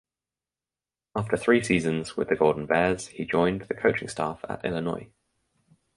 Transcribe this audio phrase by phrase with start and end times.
[1.15, 5.11] After three seasons with the Golden Bears he joined the coaching staff at Illinois.